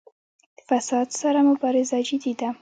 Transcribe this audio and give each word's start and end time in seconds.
د 0.57 0.59
فساد 0.67 1.07
سره 1.21 1.39
مبارزه 1.49 1.97
جدي 2.07 2.33
ده؟ 2.39 2.49